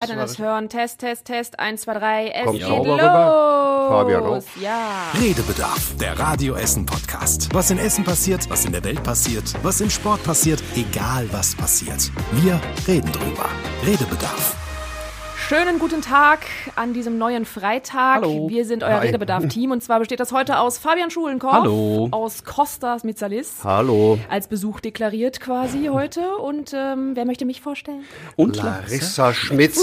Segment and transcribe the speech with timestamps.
[0.00, 2.86] Dann das Hören, Test, Test, Test, 1, 2, 3, es Kommt geht los.
[2.86, 3.86] rüber.
[3.90, 4.42] Fabian auch.
[4.62, 5.10] Ja.
[5.20, 7.48] Redebedarf, der Radio Essen Podcast.
[7.52, 11.56] Was in Essen passiert, was in der Welt passiert, was im Sport passiert, egal was
[11.56, 12.12] passiert.
[12.30, 13.46] Wir reden drüber.
[13.84, 14.67] Redebedarf.
[15.48, 16.40] Schönen guten Tag
[16.76, 18.16] an diesem neuen Freitag.
[18.22, 18.50] Hallo.
[18.50, 19.00] Wir sind euer.
[19.00, 22.08] Redebedarf-Team und zwar besteht das heute aus Fabian Schulenkorf, Hallo.
[22.10, 24.18] aus Kostas Mitsalis, Hallo.
[24.28, 26.36] als Besuch deklariert quasi heute.
[26.36, 28.04] Und ähm, wer möchte mich vorstellen?
[28.36, 29.80] Und Larissa Schmitz.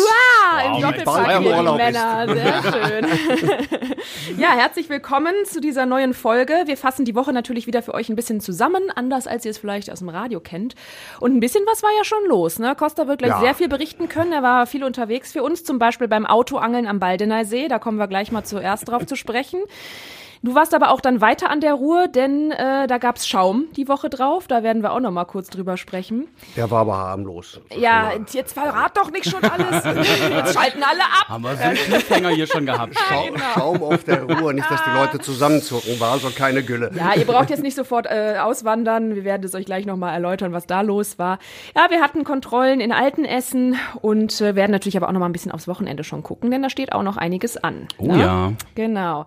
[0.54, 2.27] Ah, im Wow, Doppelpack die Urlaub Männer.
[2.27, 4.38] Sehr schön.
[4.38, 6.54] ja, herzlich willkommen zu dieser neuen Folge.
[6.68, 9.57] Wir fassen die Woche natürlich wieder für euch ein bisschen zusammen, anders als ihr es
[9.57, 10.75] vielleicht aus dem Radio kennt.
[11.19, 12.60] Und ein bisschen was war ja schon los.
[12.60, 12.75] Ne?
[12.75, 13.39] Costa wird gleich Ja.
[13.39, 14.32] sehr viel berichten können.
[14.32, 17.68] Er war viel unterwegs für uns, zum Beispiel beim Autoangeln am Baldeneysee.
[17.68, 19.61] Da kommen wir gleich mal zuerst drauf zu sprechen.
[20.45, 23.87] Du warst aber auch dann weiter an der Ruhr, denn äh, da gab's Schaum die
[23.87, 24.47] Woche drauf.
[24.47, 26.27] Da werden wir auch noch mal kurz drüber sprechen.
[26.55, 27.59] Der war aber harmlos.
[27.75, 29.83] Ja, jetzt verrat doch nicht schon alles.
[29.85, 31.29] Jetzt schalten alle ab.
[31.29, 32.95] haben wir so einen Cliffhanger hier schon gehabt.
[32.95, 35.99] Schau, Schaum auf der Ruhe, nicht, dass die Leute zusammenzucken.
[35.99, 36.91] War also keine Gülle.
[36.95, 39.15] Ja, ihr braucht jetzt nicht sofort äh, auswandern.
[39.15, 41.39] Wir werden es euch gleich nochmal erläutern, was da los war.
[41.75, 45.52] Ja, wir hatten Kontrollen in Altenessen und äh, werden natürlich aber auch nochmal ein bisschen
[45.52, 47.87] aufs Wochenende schon gucken, denn da steht auch noch einiges an.
[47.97, 48.53] Oh ja.
[48.75, 49.25] Genau.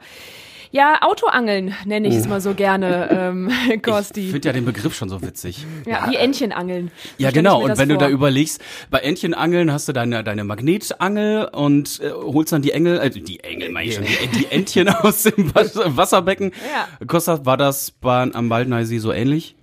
[0.70, 4.30] Ja, Autoangeln nenne ich es mal so gerne, ähm, Ich Kosti.
[4.30, 5.64] finde ja den Begriff schon so witzig.
[5.86, 6.90] Ja, wie Entchenangeln.
[7.16, 7.62] So Ja, ich genau.
[7.62, 8.04] Und wenn du vor.
[8.04, 8.60] da überlegst,
[8.90, 13.40] bei Entchenangeln hast du deine, deine Magnetangel und äh, holst dann die Engel, äh, die
[13.40, 16.52] Engel meine ich schon, die, die Entchen aus dem Was- Wasserbecken.
[17.00, 17.06] Ja.
[17.06, 19.56] Costa, war das bei, am Baldeneysee so ähnlich?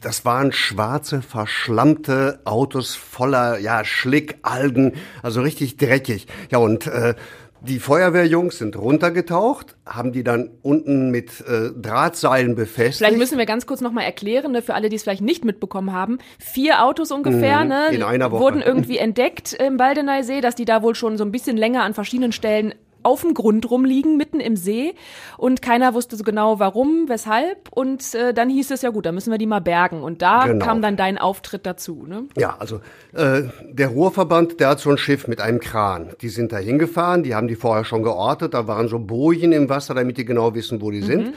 [0.00, 6.26] Das waren schwarze, verschlammte Autos voller, ja, Schlick, Algen, also richtig dreckig.
[6.50, 7.14] Ja, und äh,
[7.64, 12.98] die Feuerwehrjungs sind runtergetaucht, haben die dann unten mit äh, Drahtseilen befestigt.
[12.98, 15.92] Vielleicht müssen wir ganz kurz nochmal erklären, ne, für alle, die es vielleicht nicht mitbekommen
[15.92, 16.18] haben.
[16.38, 17.94] Vier Autos ungefähr, ne, Mhm.
[17.96, 18.42] in einer Woche.
[18.42, 21.94] wurden irgendwie entdeckt im Baldeneysee, dass die da wohl schon so ein bisschen länger an
[21.94, 24.94] verschiedenen Stellen auf dem Grund rumliegen, mitten im See.
[25.38, 27.68] Und keiner wusste so genau, warum, weshalb.
[27.70, 30.02] Und äh, dann hieß es ja gut, da müssen wir die mal bergen.
[30.02, 30.64] Und da Genau.
[30.64, 32.04] kam dann dein Auftritt dazu.
[32.06, 32.24] Ne?
[32.36, 32.80] Ja, also
[33.14, 36.10] äh, der Ruhrverband, der hat so ein Schiff mit einem Kran.
[36.20, 39.68] Die sind da hingefahren, die haben die vorher schon geortet, da waren so Bojen im
[39.68, 41.32] Wasser, damit die genau wissen, wo die sind.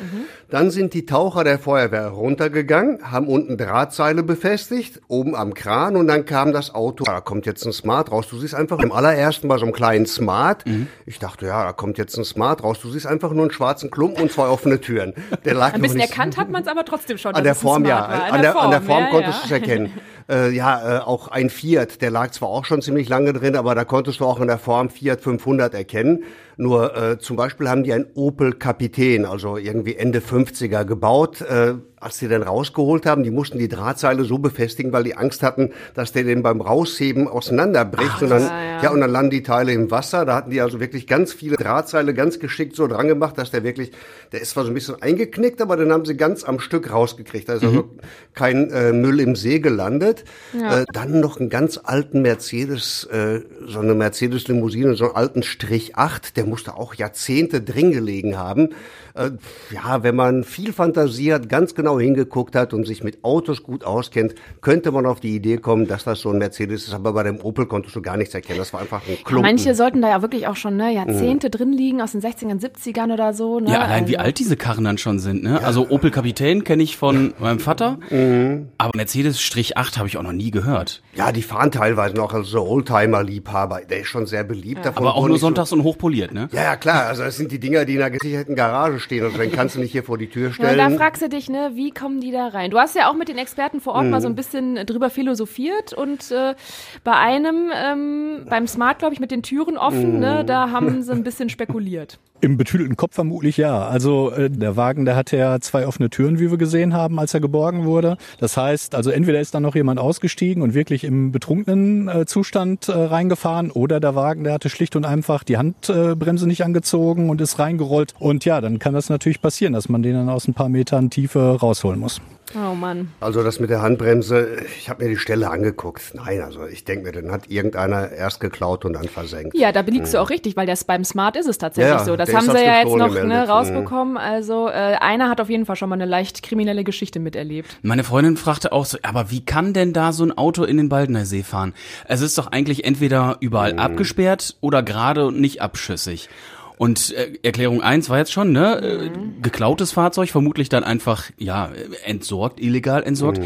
[0.49, 6.07] Dann sind die Taucher der Feuerwehr runtergegangen, haben unten Drahtseile befestigt, oben am Kran und
[6.07, 7.03] dann kam das Auto.
[7.05, 8.27] Da kommt jetzt ein Smart raus.
[8.29, 10.63] Du siehst einfach im allerersten Mal so einen kleinen Smart.
[11.05, 12.79] Ich dachte, ja, da kommt jetzt ein Smart raus.
[12.81, 15.13] Du siehst einfach nur einen schwarzen Klumpen und zwei offene Türen.
[15.45, 17.33] Der lag Ein bisschen erkannt hat man es aber trotzdem schon.
[17.35, 17.99] an der Form, ja.
[17.99, 18.33] War.
[18.33, 19.39] An, der, an der Form ja, konntest ja.
[19.39, 19.93] du es erkennen.
[20.27, 23.75] Äh, ja, äh, auch ein Fiat, der lag zwar auch schon ziemlich lange drin, aber
[23.75, 26.23] da konntest du auch in der Form Fiat 500 erkennen.
[26.57, 31.41] Nur äh, zum Beispiel haben die einen Opel Kapitän, also irgendwie Ende 50er gebaut.
[31.41, 35.41] Äh, als die den rausgeholt haben, die mussten die Drahtseile so befestigen, weil die Angst
[35.41, 38.21] hatten, dass der den beim Rausheben auseinanderbricht.
[38.21, 38.83] und dann, ja, ja.
[38.83, 40.23] ja, und dann landen die Teile im Wasser.
[40.23, 43.63] Da hatten die also wirklich ganz viele Drahtseile ganz geschickt so dran gemacht, dass der
[43.63, 43.91] wirklich,
[44.31, 47.49] der ist zwar so ein bisschen eingeknickt, aber den haben sie ganz am Stück rausgekriegt.
[47.49, 47.89] Da ist also
[48.35, 50.25] kein äh, Müll im See gelandet.
[50.53, 55.95] Äh, dann noch einen ganz alten Mercedes, äh, so eine Mercedes-Limousine, so einen alten Strich
[55.95, 58.69] 8, der musste auch Jahrzehnte drin gelegen haben.
[59.15, 59.31] Äh,
[59.73, 63.83] ja, wenn man viel Fantasie hat, ganz genau hingeguckt hat und sich mit Autos gut
[63.85, 66.93] auskennt, könnte man auf die Idee kommen, dass das so ein Mercedes ist.
[66.93, 68.59] Aber bei dem Opel konntest du gar nichts erkennen.
[68.59, 69.41] Das war einfach ein Klumpen.
[69.49, 73.13] Manche sollten da ja wirklich auch schon ne, Jahrzehnte drin liegen, aus den 60ern, 70ern
[73.13, 73.59] oder so.
[73.59, 73.71] Ne?
[73.71, 75.43] Ja, allein wie Also- alt diese Karren dann schon sind.
[75.43, 75.63] Ne?
[75.63, 78.67] Also Opel Kapitän kenne ich von meinem Vater, Mhm.
[78.77, 81.01] aber Mercedes Strich 8 habe ich auch noch nie gehört.
[81.13, 82.63] Ja, die fahren teilweise noch als so
[83.09, 83.81] Oldtimer-Liebhaber.
[83.89, 84.85] Der ist schon sehr beliebt.
[84.85, 86.49] Davon Aber auch nur nicht so- sonntags und hochpoliert, ne?
[86.51, 87.05] Ja, ja, klar.
[87.07, 89.23] Also das sind die Dinger, die in einer gesicherten Garage stehen.
[89.23, 90.77] Also den kannst du nicht hier vor die Tür Ja, stellen.
[90.77, 92.71] da fragst du dich, ne, wie kommen die da rein?
[92.71, 95.93] Du hast ja auch mit den Experten vor Ort mal so ein bisschen drüber philosophiert
[95.93, 96.55] und äh,
[97.03, 101.11] bei einem, ähm, beim Smart, glaube ich, mit den Türen offen, ne, da haben sie
[101.13, 102.19] ein bisschen spekuliert.
[102.45, 103.87] Im betüdelten Kopf vermutlich ja.
[103.87, 107.33] Also äh, der Wagen, der hatte ja zwei offene Türen, wie wir gesehen haben, als
[107.33, 108.17] er geborgen wurde.
[108.39, 112.87] Das heißt, also entweder ist da noch jemand ausgestiegen und wirklich im betrunkenen äh, Zustand
[112.87, 117.41] äh, reingefahren oder der Wagen, der hatte schlicht und einfach die Handbremse nicht angezogen und
[117.41, 118.13] ist reingerollt.
[118.19, 121.09] Und ja, dann kann das natürlich passieren, dass man den dann aus ein paar Metern
[121.09, 122.21] Tiefe rausholen muss.
[122.53, 123.09] Oh Mann.
[123.21, 126.13] Also das mit der Handbremse, ich habe mir die Stelle angeguckt.
[126.13, 129.55] Nein, also ich denke mir, den hat irgendeiner erst geklaut und dann versenkt.
[129.57, 132.15] Ja, da beliegst du auch richtig, weil das beim Smart ist es tatsächlich Ja, so.
[132.15, 133.49] Das haben sie ja jetzt noch ne, gemeldet.
[133.49, 134.17] rausbekommen.
[134.17, 137.77] Also äh, einer hat auf jeden Fall schon mal eine leicht kriminelle Geschichte miterlebt.
[137.81, 140.87] Meine Freundin fragte auch so, aber wie kann denn da so ein Auto in den
[140.89, 141.73] Baldeneysee fahren?
[142.07, 143.79] Es ist doch eigentlich entweder überall Mhm.
[143.79, 146.29] abgesperrt oder gerade und nicht abschüssig.
[146.77, 148.81] Und äh, Erklärung eins war jetzt schon, ne?
[148.81, 149.09] Äh,
[149.41, 151.71] geklautes Fahrzeug, vermutlich dann einfach, ja,
[152.03, 153.39] entsorgt, illegal entsorgt.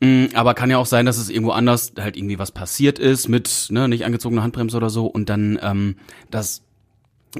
[0.00, 3.28] Mm, Aber kann ja auch sein, dass es irgendwo anders halt irgendwie was passiert ist
[3.28, 5.96] mit ne, nicht angezogener Handbremse oder so und dann ähm,
[6.30, 6.65] das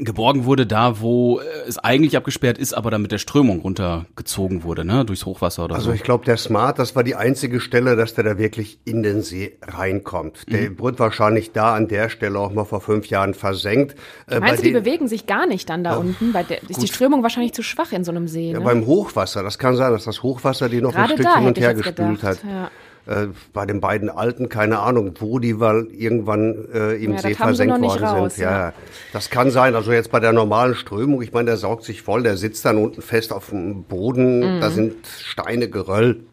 [0.05, 4.63] geborgen wurde da, wo äh, es eigentlich abgesperrt ist, aber dann mit der Strömung runtergezogen
[4.63, 5.95] wurde, ne, durchs Hochwasser oder Also so.
[5.95, 9.23] ich glaube, der Smart, das war die einzige Stelle, dass der da wirklich in den
[9.23, 10.51] See reinkommt.
[10.53, 10.79] Der Mhm.
[10.79, 13.97] wurde wahrscheinlich da an der Stelle auch mal vor fünf Jahren versenkt.
[14.29, 16.35] Äh, Meinst du, die bewegen sich gar nicht dann da unten?
[16.35, 18.51] Weil der, ist die Strömung wahrscheinlich zu schwach in so einem See.
[18.53, 18.65] Ja, Ne?
[18.65, 21.59] beim Hochwasser, das kann sein, dass das Hochwasser die noch Gerade ein Stück hin und
[21.59, 22.39] her gespült gedacht, hat.
[22.45, 22.71] ja.
[23.07, 27.35] Äh, bei den beiden Alten, keine Ahnung, wo die weil irgendwann äh, im Ja, See
[27.35, 28.43] versenkt worden raus, sind.
[28.45, 28.59] Ja, ja.
[28.69, 28.73] ja,
[29.13, 29.77] das kann sein.
[29.77, 32.79] Also jetzt bei der normalen Strömung, ich meine, der saugt sich voll, der sitzt dann
[32.79, 34.61] unten fest auf dem Boden, Mhm.
[34.61, 36.25] da sind Steine, Geröll.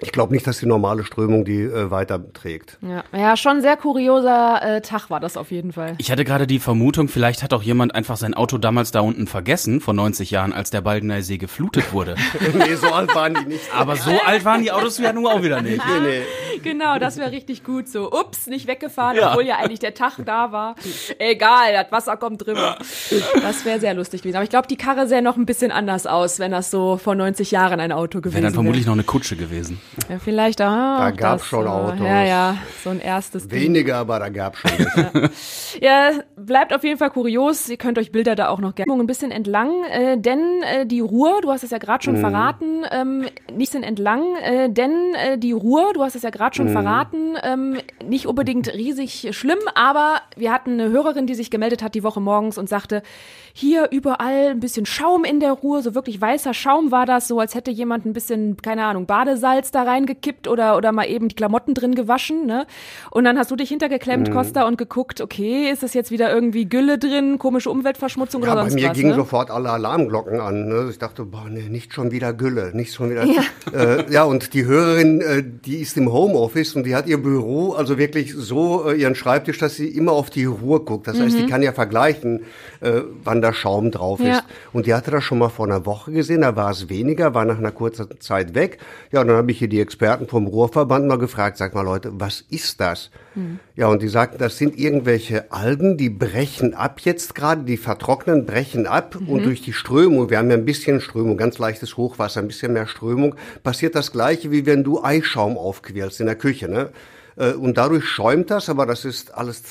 [0.00, 2.78] Ich glaube nicht, dass die normale Strömung die äh, weiterträgt.
[2.82, 3.02] Ja.
[3.18, 5.94] ja, schon ein sehr kurioser äh, Tag war das auf jeden Fall.
[5.98, 9.26] Ich hatte gerade die Vermutung, vielleicht hat auch jemand einfach sein Auto damals da unten
[9.26, 12.14] vergessen, vor 90 Jahren, als der Baldener See geflutet wurde.
[12.58, 13.64] nee, so alt waren die nicht.
[13.74, 15.78] Aber so alt waren die Autos ja nun auch wieder nicht.
[15.84, 16.22] Nee, nee.
[16.60, 18.10] Genau, das wäre richtig gut so.
[18.10, 19.30] Ups, nicht weggefahren, Ja.
[19.30, 20.74] obwohl ja eigentlich der Tag da war.
[21.20, 22.76] Egal, das Wasser kommt drüber.
[23.42, 24.34] Das wäre sehr lustig gewesen.
[24.36, 27.14] Aber ich glaube, die Karre sähe noch ein bisschen anders aus, wenn das so vor
[27.14, 28.50] 90 Jahren ein Auto gewesen Wäre wäre.
[28.50, 29.80] dann vermutlich noch eine Kutsche gewesen.
[30.08, 32.00] Ja, vielleicht, ah, Da auch gab's das, schon äh, Autos.
[32.00, 33.60] Ja, ja, so ein erstes Ding.
[33.60, 34.70] Weniger, aber da gab schon.
[34.78, 35.30] welche.
[35.80, 37.68] Ja, bleibt auf jeden Fall kurios.
[37.68, 41.00] Ihr könnt euch Bilder da auch noch gerne ein bisschen entlang, äh, denn äh, die
[41.00, 45.38] Ruhr, du hast es ja gerade schon verraten, ähm, nicht sind entlang, äh, denn äh,
[45.38, 50.22] die Ruhr, du hast es ja gerade schon verraten, ähm, nicht unbedingt riesig schlimm, aber
[50.36, 53.02] wir hatten eine Hörerin, die sich gemeldet hat die Woche morgens und sagte,
[53.52, 57.40] hier überall ein bisschen Schaum in der Ruhr, so wirklich weißer Schaum war das, so
[57.40, 61.34] als hätte jemand ein bisschen, keine Ahnung, Badesalz da reingekippt oder, oder mal eben die
[61.34, 62.66] Klamotten drin gewaschen, ne?
[63.10, 66.68] Und dann hast du dich hintergeklemmt, Costa, und geguckt, okay, ist das jetzt wieder irgendwie
[66.68, 69.16] Gülle drin, komische Umweltverschmutzung Ja, oder bei sonst mir was, gingen ne?
[69.16, 70.68] sofort alle Alarmglocken an.
[70.68, 70.88] Ne?
[70.90, 73.24] Ich dachte, boah, nee, nicht schon wieder Gülle, nicht schon wieder.
[73.24, 73.42] Ja,
[73.72, 77.72] äh, ja und die Hörerin, äh, die ist im Homeoffice und die hat ihr Büro,
[77.72, 81.06] also wirklich so äh, ihren Schreibtisch, dass sie immer auf die Ruhe guckt.
[81.08, 82.40] Das heißt, die kann ja vergleichen,
[82.80, 84.26] äh, wann da Schaum drauf Mhm.
[84.26, 84.32] Ja.
[84.38, 84.44] ist.
[84.72, 87.44] Und die hatte das schon mal vor einer Woche gesehen, da war es weniger, war
[87.44, 88.78] nach einer kurzen Zeit weg.
[89.12, 92.10] Ja, und dann habe ich hier die Experten vom Ruhrverband mal gefragt, sag mal Leute,
[92.14, 93.10] was ist das?
[93.34, 93.58] Mhm.
[93.76, 98.46] Ja, und die sagten, das sind irgendwelche Algen, die brechen ab jetzt gerade, die vertrocknen,
[98.46, 99.28] brechen ab Mhm.
[99.28, 102.72] und durch die Strömung, wir haben ja ein bisschen Strömung, ganz leichtes Hochwasser, ein bisschen
[102.72, 106.90] mehr Strömung, passiert das gleiche, wie wenn du Eischaum aufquirlst in der Küche, ne?
[107.36, 109.62] Äh, Und dadurch schäumt das, aber das ist alles,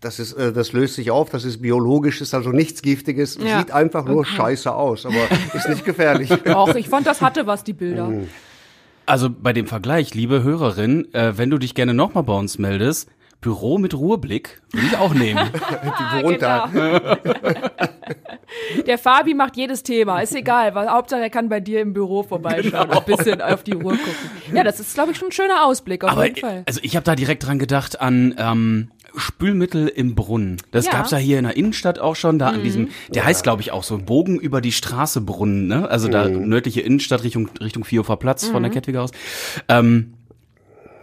[0.00, 3.58] das ist, äh, das löst sich auf, das ist biologisch, ist also nichts Giftiges, Ja.
[3.60, 6.30] sieht einfach nur scheiße aus, aber ist nicht gefährlich.
[6.46, 8.10] Och, ich fand, das hatte was, die Bilder.
[9.12, 13.10] Also bei dem Vergleich, liebe Hörerin, äh, wenn du dich gerne nochmal bei uns meldest,
[13.42, 15.50] Büro mit Ruheblick, würde ich auch nehmen.
[15.52, 16.70] Die wohnt da.
[16.72, 17.16] Genau.
[18.86, 22.22] Der Fabi macht jedes Thema, ist egal, weil Hauptsache er kann bei dir im Büro
[22.22, 24.54] vorbeischauen und ein bisschen auf die Uhr gucken.
[24.54, 26.62] Ja, das ist, glaube ich, schon ein schöner Ausblick, auf Aber jeden Fall.
[26.64, 30.56] also ich habe da direkt dran gedacht an ähm, Spülmittel im Brunnen.
[30.70, 30.92] Das Ja.
[30.92, 30.96] Mhm.
[30.96, 33.70] gab's ja hier in der Innenstadt auch schon, da an diesem, der heißt glaube ich
[33.72, 35.88] auch so Bogen über die Straße Brunnen, ne?
[35.88, 38.74] Also da nördliche Innenstadt Richtung Richtung Vierhofer Platz von der Mhm.
[38.74, 39.10] Kettwiger aus.
[39.68, 40.14] Ähm,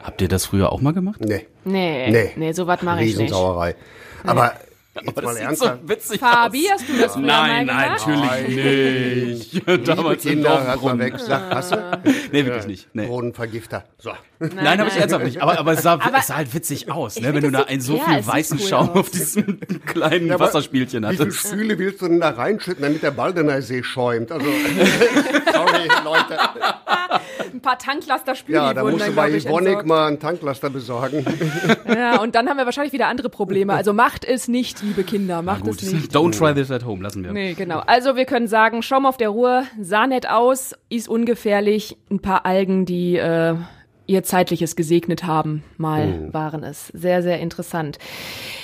[0.01, 1.19] habt ihr das früher auch mal gemacht?
[1.23, 2.31] Nee, Nee, nee.
[2.35, 3.19] nee, so was mache ich nicht.
[3.31, 3.75] Riesensauerei.
[4.23, 4.53] Aber
[4.95, 5.79] jetzt Aber mal das sieht ernsthaft.
[5.83, 6.71] so witzig Fabi, aus.
[6.79, 9.67] hast du das früher Nein, mal nein, natürlich nicht.
[9.87, 10.99] Damals hat mal Dorfbrunnen.
[10.99, 12.01] weg, sag, hast du?
[12.31, 12.87] Nee, wirklich nicht.
[12.93, 13.07] Nee.
[13.07, 13.85] Bodenvergifter.
[13.97, 14.11] So.
[14.39, 15.41] Nein, habe ich ernsthaft nicht.
[15.41, 17.33] Aber, aber, es, sah, Aber es sah halt witzig aus, ich ne?
[17.33, 18.95] wenn du da einen so ja, viel weißen cool Schaum aus.
[18.97, 21.47] auf diesem kleinen aber Wasserspielchen Wie viele hattest.
[21.47, 24.31] Spüle willst du denn da reinschütten, damit der Baldener See schäumt?
[24.31, 24.45] Also,
[25.53, 26.39] sorry, Leute.
[27.53, 29.85] Ein paar Tanklaster Spüli Ja, da wurden musst dann, du bei entsorgt.
[29.87, 31.25] mal einen Tanklaster besorgen.
[31.87, 33.73] Ja, und dann haben wir wahrscheinlich wieder andere Probleme.
[33.73, 36.15] Also macht es nicht, liebe Kinder, macht Gut, es nicht.
[36.15, 37.31] don't try this at home, lassen wir.
[37.31, 37.79] Nee, genau.
[37.85, 41.97] Also wir können sagen, Schaum auf der Ruhe sah nett aus, ist ungefährlich.
[42.11, 43.55] Ein paar Algen, die äh,
[44.09, 46.87] ihr zeitliches gesegnet haben, mal waren es.
[46.87, 47.99] Sehr, sehr interessant.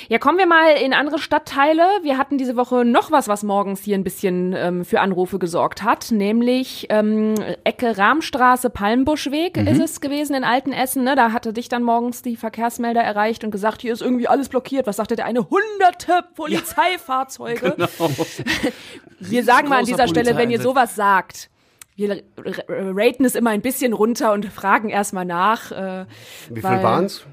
[0.08, 1.82] Ja, kommen wir mal in andere Stadtteile.
[2.02, 5.84] Wir hatten diese Woche noch was, was morgens hier ein bisschen ähm, für Anrufe gesorgt
[5.84, 11.04] hat, nämlich ähm, Ecke Rahmstraße, Palmbuschweg ist es gewesen in Altenessen.
[11.04, 11.14] Ne?
[11.14, 14.86] Da hatte dich dann morgens die Verkehrsmelder erreicht und gesagt, hier ist irgendwie alles blockiert.
[14.88, 15.48] Was sagte der eine?
[15.48, 17.76] Hunderte Polizeifahrzeuge.
[19.20, 21.50] Wir sagen mal an dieser Stelle, wenn ihr sowas sagt,
[21.96, 22.22] wir
[22.68, 25.72] raten es immer ein bisschen runter und fragen erstmal nach.
[25.72, 26.04] Äh,
[26.50, 27.24] Wie viel waren's?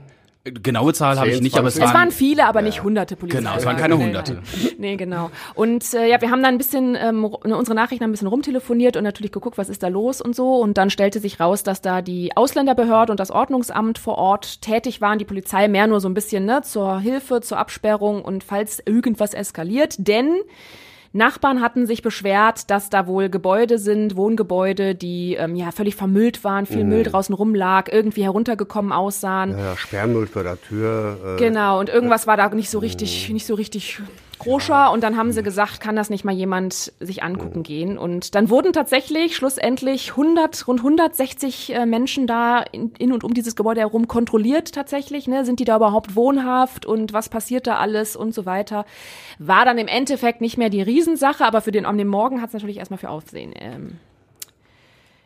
[0.46, 1.88] Genaue Zahl habe ich 10, nicht, aber es 20.
[1.90, 3.38] Es waren waren, viele, aber nicht hunderte Polizei.
[3.40, 4.42] Genau, es waren keine Hunderte.
[4.78, 5.32] Nee, genau.
[5.56, 8.28] Und äh, ja, wir haben dann ein bisschen, ähm, ru- unsere Nachrichten haben ein bisschen
[8.28, 10.58] rumtelefoniert und natürlich geguckt, was ist da los und so.
[10.58, 15.00] Und dann stellte sich raus, dass da die Ausländerbehörde und das Ordnungsamt vor Ort tätig
[15.00, 18.84] waren, die Polizei mehr nur so ein bisschen ne, zur Hilfe, zur Absperrung und falls
[18.86, 19.96] irgendwas eskaliert.
[20.00, 20.28] Denn
[21.16, 26.44] Nachbarn hatten sich beschwert, dass da wohl Gebäude sind, Wohngebäude, die ähm, ja völlig vermüllt
[26.44, 29.56] waren, viel Müll draußen rumlag, irgendwie heruntergekommen aussahen.
[29.58, 31.18] Ja, Sperrmüll vor der Tür.
[31.24, 34.02] Äh, Genau, und irgendwas war da nicht so richtig, nicht so richtig
[34.44, 34.92] koscher.
[34.92, 37.98] Und dann haben sie gesagt, kann das nicht mal jemand sich angucken gehen.
[37.98, 43.34] Und dann wurden tatsächlich schlussendlich 100, rund 160 äh, Menschen da in, in und um
[43.34, 45.28] dieses Gebäude herum kontrolliert tatsächlich.
[45.28, 45.46] Ne?
[45.46, 48.86] Sind die da überhaupt wohnhaft und was passiert da alles und so weiter.
[49.40, 52.50] War dann im Endeffekt nicht mehr die Riesensache, aber für den, am dem Morgen hat
[52.50, 53.54] es natürlich erstmal für Aufsehen.
[53.56, 54.00] Ähm,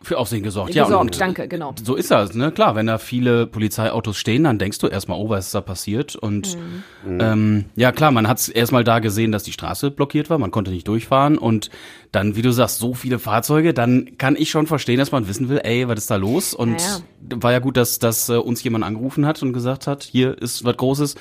[0.07, 0.73] Für Aufsehen gesorgt.
[0.73, 1.75] Ja, Gesorgt, und, danke, genau.
[1.83, 2.53] So ist das, ne?
[2.53, 6.15] Klar, wenn da viele Polizeiautos stehen, dann denkst du erstmal, oh, was ist da passiert?
[6.15, 6.57] Und
[7.03, 7.19] Mhm.
[7.19, 10.71] ähm, ja, klar, man hat erstmal da gesehen, dass die Straße blockiert war, man konnte
[10.71, 11.69] nicht durchfahren und
[12.13, 15.49] dann, wie du sagst, so viele Fahrzeuge, dann kann ich schon verstehen, dass man wissen
[15.49, 16.53] will, ey, was ist da los?
[16.53, 16.99] Und Ja,
[17.41, 20.63] war ja gut, dass, dass äh, uns jemand angerufen hat und gesagt hat, hier ist
[20.63, 21.15] was Großes.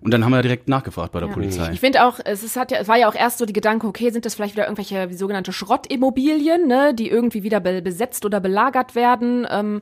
[0.00, 1.70] Und dann haben wir direkt nachgefragt bei der Polizei.
[1.72, 3.86] Ich finde auch, es, ist, hat ja, es war ja auch erst so die Gedanke,
[3.86, 8.40] okay, sind das vielleicht wieder irgendwelche sogenannte Schrottimmobilien, ne, die irgendwie wieder be besetzt oder
[8.40, 9.80] belagert werden ähm,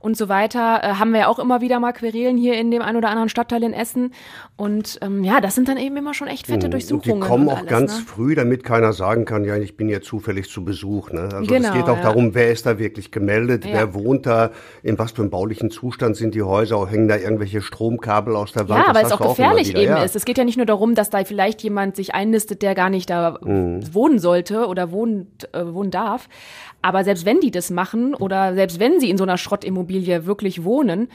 [0.00, 0.80] und so weiter.
[0.82, 3.28] Äh, haben wir ja auch immer wieder mal Querelen hier in dem ein oder anderen
[3.28, 4.12] Stadtteil in Essen.
[4.56, 7.20] Und ähm, ja, das sind dann eben immer schon echt fette Und die Durchsuchungen.
[7.20, 8.04] kommen und auch alles, ganz ne?
[8.06, 11.10] früh, damit keiner sagen kann, ja, ich bin hier zufällig zu Besuch.
[11.10, 11.28] Ne?
[11.32, 12.02] Also Genau, es geht auch ja.
[12.02, 13.72] darum, wer ist da wirklich gemeldet, Ja.
[13.72, 14.50] wer wohnt da,
[14.82, 18.68] in was für einem baulichen Zustand sind die Häuser, hängen da irgendwelche Stromkabel aus der
[18.68, 18.86] Wand.
[18.86, 19.36] Ja, es hast auch
[19.68, 20.04] gefährlich wieder, eben ja.
[20.04, 20.16] ist.
[20.16, 23.08] Es geht ja nicht nur darum, dass da vielleicht jemand sich einnistet, der gar nicht
[23.10, 23.80] da Mhm.
[23.94, 26.28] wohnen sollte oder wohnt, äh, wohnen darf.
[26.82, 30.64] Aber selbst wenn die das machen oder selbst wenn sie in so einer Schrottimmobilie wirklich
[30.64, 31.08] wohnen,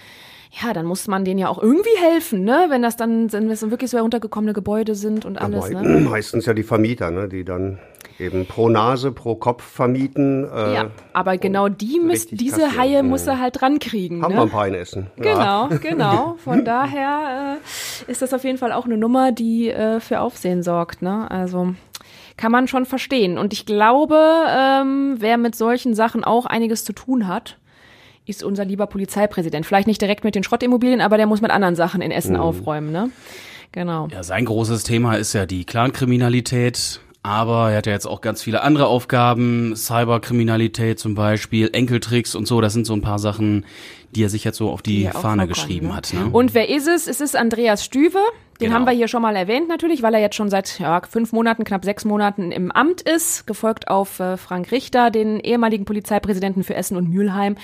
[0.62, 2.66] ja, dann muss man denen ja auch irgendwie helfen, ne?
[2.68, 6.00] Wenn das dann, wenn das dann wirklich so heruntergekommene Gebäude sind und alles, Mei- ne?
[6.10, 7.80] Meistens ja die Vermieter, ne, die dann
[8.20, 10.44] eben pro Nase, pro Kopf vermieten.
[10.54, 12.78] Äh, Ja, aber genau die richtig diese kassieren.
[12.80, 13.10] Haie Mhm.
[13.10, 14.22] muss er halt dran kriegen.
[14.24, 14.38] Haben ne?
[14.40, 15.08] wir ein paar in Essen.
[15.24, 15.68] Ja.
[15.70, 16.36] Genau, genau.
[16.44, 17.58] Von daher
[18.08, 21.02] äh, ist das auf jeden Fall auch eine Nummer, die äh, für Aufsehen sorgt.
[21.02, 21.30] Ne?
[21.30, 21.74] Also
[22.38, 23.38] kann man schon verstehen.
[23.38, 24.18] Und ich glaube,
[24.50, 27.58] ähm, wer mit solchen Sachen auch einiges zu tun hat,
[28.26, 29.66] ist unser lieber Polizeipräsident.
[29.66, 32.92] Vielleicht nicht direkt mit den Schrottimmobilien, aber der muss mit anderen Sachen in Essen aufräumen.
[32.92, 33.10] Ne?
[33.72, 34.08] Genau.
[34.12, 37.00] Ja, sein großes Thema ist ja die Clankriminalität.
[37.24, 42.48] Aber er hat ja jetzt auch ganz viele andere Aufgaben, Cyberkriminalität zum Beispiel, Enkeltricks und
[42.48, 42.62] so.
[42.62, 43.66] Das sind so ein paar Sachen,
[44.12, 45.96] die er sich jetzt so auf die, Die Fahne geschrieben ne?
[45.96, 46.14] hat.
[46.14, 46.30] Ne?
[46.32, 47.08] Und wer ist es?
[47.08, 48.20] Es ist Andreas Stüwe.
[48.60, 48.76] Den Genau.
[48.76, 51.64] haben wir hier schon mal erwähnt natürlich, weil er jetzt schon seit ja, fünf Monaten,
[51.64, 56.76] knapp sechs Monaten im Amt ist, gefolgt auf äh, Frank Richter, den ehemaligen Polizeipräsidenten für
[56.76, 57.56] Essen und Mülheim.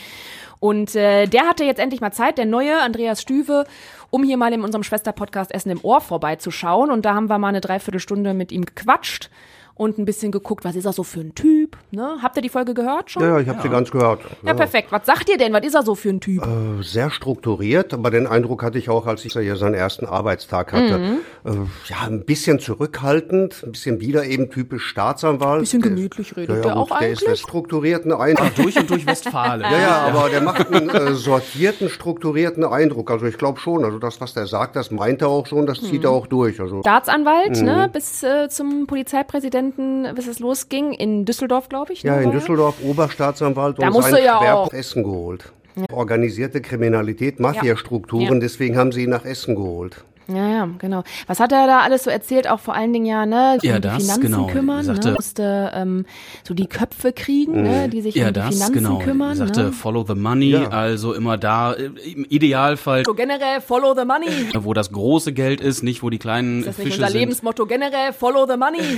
[0.59, 3.65] Und äh, der hatte jetzt endlich mal Zeit, der neue Andreas Stüwe,
[4.09, 6.89] um hier mal in unserem Schwesterpodcast Essen im Ohr vorbeizuschauen.
[6.89, 9.29] Und da haben wir mal eine Dreiviertelstunde mit ihm gequatscht
[9.77, 11.77] und ein bisschen geguckt, was ist er so für ein Typ.
[11.91, 12.17] Ne?
[12.21, 13.21] Habt ihr die Folge gehört schon?
[13.23, 14.21] Ja, ja, ich habe sie ganz gehört.
[14.43, 14.91] Ja, perfekt.
[14.91, 15.53] Was sagt ihr denn?
[15.53, 16.43] Was ist er so für ein Typ?
[16.43, 20.73] Äh, Sehr strukturiert, aber den Eindruck hatte ich auch, als ich hier seinen ersten Arbeitstag
[20.73, 20.97] hatte.
[20.97, 21.17] Mhm.
[21.45, 21.55] Äh,
[21.89, 25.61] Ja, ein bisschen zurückhaltend, ein bisschen wieder eben typisch Staatsanwalt.
[25.61, 27.29] Bisschen Der- gemütlich redet ja, ja, der gut, auch Der ist eigentlich.
[27.29, 28.55] der strukturierten Eindruck.
[28.55, 29.61] durch und durch Westfalen.
[29.61, 33.11] Ja, ja, aber der macht einen äh, sortierten, strukturierten Eindruck.
[33.11, 35.81] Also ich glaube schon, also das, was der sagt, das meint er auch schon, das
[35.81, 36.59] zieht er auch durch.
[36.59, 37.65] Also Staatsanwalt, Mhm.
[37.65, 39.66] ne, bis äh, zum Polizeipräsidenten,
[40.15, 42.03] bis es losging, in Düsseldorf, glaube ich.
[42.03, 42.39] ja, ne, in war er?
[42.39, 44.73] Düsseldorf Oberstaatsanwalt Da und du ja Schwerpunkt.
[44.73, 45.51] Essen geholt.
[45.91, 48.39] Organisierte Kriminalität, Mafiastrukturen, Ja.
[48.39, 50.03] deswegen haben sie ihn nach Essen geholt.
[50.29, 51.03] Ja, ja, genau.
[51.27, 52.49] Was hat er da alles so erzählt?
[52.49, 54.47] Auch vor allen Dingen ja, ne, Ja, um die das, Finanzen genau.
[54.47, 56.05] kümmern, Sagte- ne, musste ähm,
[56.45, 58.97] so die Köpfe kriegen, ne, die sich Ja, um die das, Finanzen genau.
[58.99, 59.29] kümmern.
[59.29, 59.71] Er sagte, ne?
[59.71, 60.67] follow the money, Ja.
[60.69, 64.27] also immer da, äh, im Idealfall, So generell follow the money.
[64.59, 67.19] wo das große Geld ist, nicht wo die kleinen Ist das nicht Fische unser sind.
[67.21, 67.65] Lebensmotto?
[67.65, 68.79] Generell follow the money.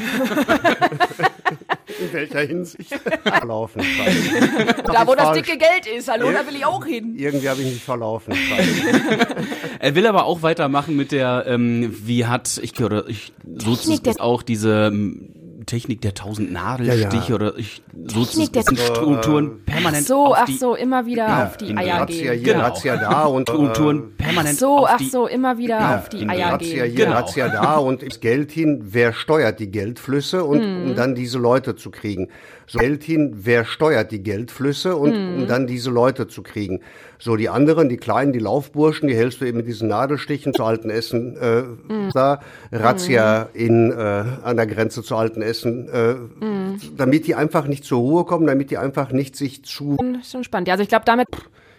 [2.00, 2.93] In welcher Hinsicht?
[3.24, 3.81] Verlaufen.
[4.86, 6.08] da, wo das dicke Geld ist.
[6.08, 7.15] Hallo, da will ich auch hin.
[7.17, 8.34] Irgendwie habe ich mich verlaufen.
[9.81, 13.77] Er will aber auch weitermachen mit der, ähm, wie hat, ich oder ich, so
[14.19, 15.38] auch diese ähm,
[15.69, 17.35] Technik der tausend Nadelstiche Ja, ja.
[17.35, 21.45] oder ich, so Technik der- Strukturen Ach permanent so, auf ach die so, immer wieder
[21.45, 22.43] auf die in Eier Razzia gehen.
[22.43, 22.65] hier, Genau.
[22.65, 26.09] Razzia da und äh, Strukturen Ach permanent so, auf ach die so, immer wieder auf
[26.09, 26.95] die in Eier Razzia gehen.
[26.95, 27.17] hier, Genau.
[27.17, 30.89] Razzia da und Geld hin, wer steuert die Geldflüsse und Mhm.
[30.89, 32.29] um dann diese Leute zu kriegen.
[32.71, 35.41] So Geld hin, wer steuert die Geldflüsse und Mhm.
[35.41, 36.81] um dann diese Leute zu kriegen.
[37.17, 40.63] So die anderen, die kleinen, die Laufburschen, die hältst du eben mit diesen Nadelstichen zu
[40.63, 42.11] Alten Essen äh, Mhm.
[42.13, 43.95] da, Razzia in äh,
[44.43, 46.79] an der Grenze zu Alten Essen, äh, Mhm.
[46.95, 49.97] damit die einfach nicht zur Ruhe kommen, damit die einfach nicht sich zu.
[50.23, 50.69] Schon- spannend.
[50.69, 51.27] Also ich glaube, damit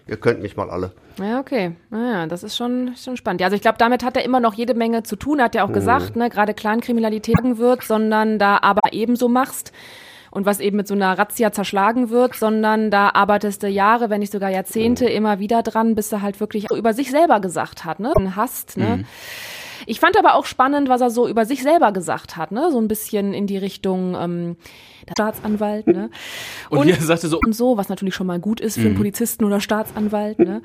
[0.08, 0.90] Ihr könnt mich mal alle.
[1.20, 1.76] Ja, okay.
[1.90, 3.40] Naja, das ist schon, schon spannend.
[3.40, 5.62] Ja, also ich glaube, damit hat er immer noch jede Menge zu tun, hat ja
[5.62, 9.70] auch gesagt, ne, gerade Clankriminalität wird, sondern da aber ebenso machst.
[10.30, 14.20] Und was eben mit so einer Razzia zerschlagen wird, sondern da arbeitest du Jahre, wenn
[14.20, 17.98] nicht sogar Jahrzehnte immer wieder dran, bis er halt wirklich über sich selber gesagt hat,
[17.98, 18.12] ne?
[18.36, 19.04] Hast, ne?
[19.86, 22.70] Ich fand aber auch spannend, was er so über sich selber gesagt hat, ne?
[22.70, 24.56] So ein bisschen in die Richtung ähm,
[25.08, 26.10] der Staatsanwalt, ne?
[26.68, 28.96] Und, wie er sagte so, und so, was natürlich schon mal gut ist für einen
[28.96, 30.62] Polizisten oder Staatsanwalt, ne?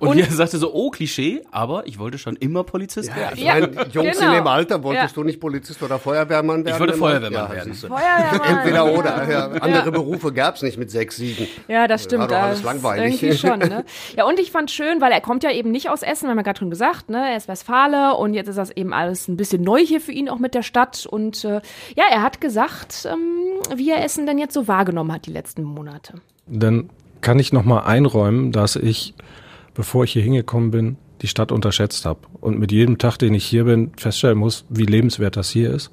[0.00, 3.34] und, wie er sagte so, oh, Klischee, aber ich wollte schon immer Polizist werden.
[3.36, 4.30] Ich Ja, meine, Jungs genau.
[4.30, 5.22] in dem Alter, wolltest Ja.
[5.22, 6.74] du nicht Polizist oder Feuerwehrmann werden?
[6.74, 7.74] Ich wollte Feuerwehrmann ja, werden.
[7.74, 8.56] Feuerwehrmann.
[8.58, 9.30] Entweder oder.
[9.30, 9.46] Ja.
[9.60, 11.46] Andere Berufe gab's nicht mit sechs, sieben.
[11.68, 12.22] Ja, das stimmt.
[12.22, 13.22] War doch alles das langweilig.
[13.22, 13.84] Irgendwie schon, ne?
[14.16, 16.42] Ja, und ich fand schön, weil er kommt ja eben nicht aus Essen, haben wir
[16.42, 17.30] gerade schon gesagt, ne?
[17.30, 20.28] Er ist Westfale und jetzt ist das eben alles ein bisschen neu hier für ihn
[20.28, 21.06] auch mit der Stadt.
[21.06, 21.60] Und äh,
[21.96, 25.62] ja, er hat gesagt, ähm, wie er Essen denn jetzt so wahrgenommen hat die letzten
[25.62, 26.14] Monate.
[26.46, 29.14] Dann kann ich nochmal einräumen, dass ich,
[29.74, 32.20] bevor ich hier hingekommen bin, die Stadt unterschätzt habe.
[32.40, 35.90] Und mit jedem Tag, den ich hier bin, feststellen muss, wie lebenswert das hier ist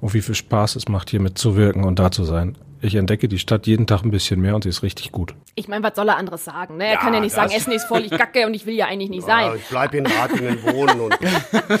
[0.00, 2.56] und wie viel Spaß es macht, hier mitzuwirken und da zu sein.
[2.82, 5.34] Ich entdecke die Stadt jeden Tag ein bisschen mehr und sie ist richtig gut.
[5.54, 6.78] Ich meine, was soll er anderes sagen?
[6.78, 6.86] Ne?
[6.86, 9.10] Er kann ja nicht sagen, Essen ist voll, ich kacke und ich will ja eigentlich
[9.10, 9.46] nicht sein.
[9.46, 11.14] Ja, ich bleib in Ratingen wohnen und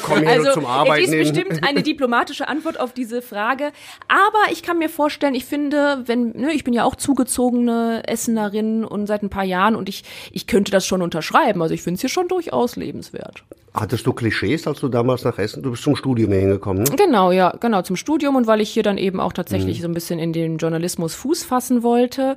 [0.02, 1.18] komme hier nur Also zum es Arbeiten ist hin.
[1.20, 3.72] bestimmt eine diplomatische Antwort auf diese Frage.
[4.08, 8.84] Aber ich kann mir vorstellen, ich finde, wenn, ne, ich bin ja auch zugezogene Essenerin
[8.84, 11.62] und seit ein paar Jahren und ich, ich könnte das schon unterschreiben.
[11.62, 13.44] Also ich finde es hier schon durchaus lebenswert.
[13.72, 16.90] Hattest du Klischees, als du damals nach Essen, du bist zum Studium hier hingekommen, ne?
[16.96, 19.94] Genau, ja, genau, zum Studium und weil ich hier dann eben auch tatsächlich so ein
[19.94, 22.36] bisschen in den Journalismus Fuß fassen wollte.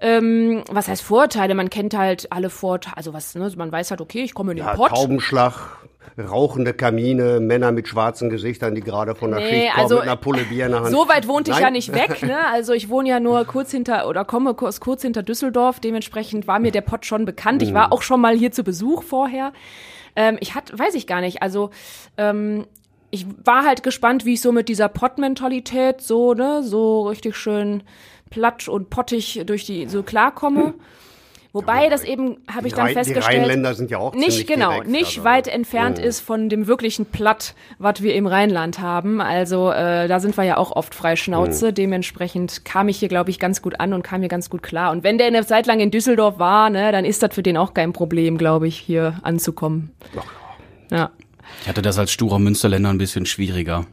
[0.00, 1.54] Ähm, was heißt Vorteile?
[1.54, 4.58] Man kennt halt alle Vorteile, also was, ne, man weiß halt, okay, ich komme in
[4.58, 4.90] den Ja, Pott.
[4.90, 5.54] Taubenschlag,
[6.18, 10.04] rauchende Kamine, Männer mit schwarzen Gesichtern, die gerade von der Nee, Schicht kommen also, mit
[10.04, 10.90] einer Pulle Bier in der Hand.
[10.90, 11.64] So weit wohnte ich Nein?
[11.64, 12.36] ja nicht weg, ne?
[12.52, 15.80] Also ich wohne ja nur kurz hinter oder komme kurz, kurz hinter Düsseldorf.
[15.80, 17.62] Dementsprechend war mir der Pott schon bekannt.
[17.62, 17.74] Ich Mhm.
[17.74, 19.52] war auch schon mal hier zu Besuch vorher.
[20.16, 21.42] Ähm, ich hatte, weiß ich gar nicht.
[21.42, 21.70] Also
[22.16, 22.66] ähm,
[23.10, 27.82] ich war halt gespannt, wie ich so mit dieser Pott-Mentalität so, ne, so richtig schön
[28.30, 30.74] platsch und pottig durch die so klarkomme.
[31.52, 34.46] Wobei das eben, habe ich Die dann Rhein- Die festgestellt Rheinländer sind ja auch nicht
[34.46, 35.24] genau, direkt, nicht also.
[35.24, 39.20] weit entfernt ist von dem wirklichen Platt, was wir im Rheinland haben.
[39.20, 41.72] Also äh, da sind wir ja auch oft frei Schnauze.
[41.72, 44.92] Dementsprechend kam ich hier, glaube ich, ganz gut an und kam mir ganz gut klar.
[44.92, 47.56] Und wenn der eine Zeit lang in Düsseldorf war, ne, dann ist das für den
[47.56, 49.90] auch kein Problem, glaube ich, hier anzukommen.
[50.90, 51.10] Ja.
[51.62, 53.86] Ich hatte das als sturer Münsterländer ein bisschen schwieriger.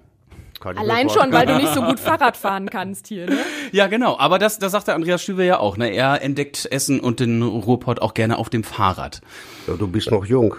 [0.63, 3.27] Mir Allein schon, weil du nicht so gut Fahrrad fahren kannst hier.
[3.27, 3.37] Ne?
[3.71, 4.17] Ja, genau.
[4.17, 5.77] Aber das, das sagt der Andreas Stübe ja auch.
[5.77, 5.89] Ne?
[5.89, 9.21] Er entdeckt Essen und den Ruhrpott auch gerne auf dem Fahrrad.
[9.67, 10.55] Ja, du bist noch jung.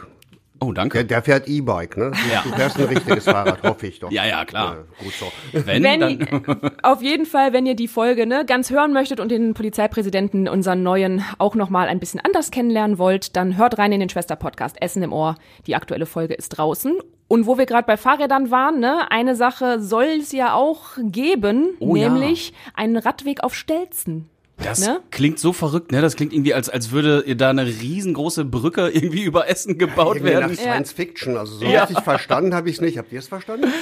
[0.59, 1.04] Oh, Der, danke.
[1.04, 2.12] der fährt E-Bike, ne?
[2.32, 2.42] Ja.
[2.42, 4.11] Du fährst ein richtiges Fahrrad, hoffe ich doch.
[4.11, 4.76] Ja, ja, klar.
[4.76, 5.26] Ja, gut so.
[5.52, 9.30] Wenn, Wenn, dann, auf jeden Fall, wenn ihr die Folge ne, ganz hören möchtet und
[9.30, 14.00] den Polizeipräsidenten, unseren neuen, auch nochmal ein bisschen anders kennenlernen wollt, dann hört rein in
[14.00, 15.37] den Schwester-Podcast Essen im Ohr.
[15.66, 16.94] Die aktuelle Folge ist draußen.
[17.28, 21.70] Und wo wir gerade bei Fahrrädern waren, ne, eine Sache soll es ja auch geben,
[21.80, 22.08] Oh ja.
[22.08, 24.28] nämlich einen Radweg auf Stelzen.
[24.58, 25.00] das ne?
[25.10, 26.00] klingt so verrückt, ne?
[26.00, 30.34] Das klingt irgendwie, als, als würde da eine riesengroße Brücke irgendwie über Essen gebaut Irgendwie
[30.34, 30.56] nach werden.
[30.56, 31.36] Science Fiction.
[31.36, 32.96] Also so richtig verstanden habe ich es nicht.
[32.96, 33.72] Habt ihr es verstanden?